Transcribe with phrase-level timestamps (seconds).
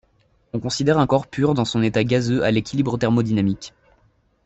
[0.53, 3.75] On considère un corps pur dans son état gazeux à l'équilibre thermodynamique.